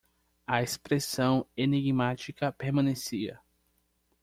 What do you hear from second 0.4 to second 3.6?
A expressão enigmática permanecia.